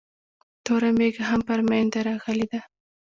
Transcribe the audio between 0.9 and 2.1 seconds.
مېږه هم پر مينده